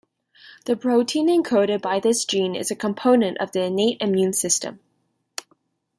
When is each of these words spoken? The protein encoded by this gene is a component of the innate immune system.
The 0.65 0.75
protein 0.75 1.27
encoded 1.27 1.79
by 1.83 1.99
this 1.99 2.25
gene 2.25 2.55
is 2.55 2.71
a 2.71 2.75
component 2.75 3.37
of 3.37 3.51
the 3.51 3.65
innate 3.65 4.01
immune 4.01 4.33
system. 4.33 4.79